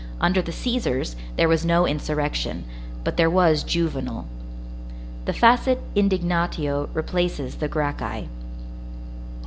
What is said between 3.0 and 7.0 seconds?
but there was Juvenal. The facit indignatio